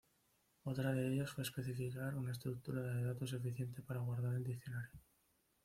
[0.63, 4.99] Otra de ellas fue especificar una estructura de datos eficiente para guardar el diccionario.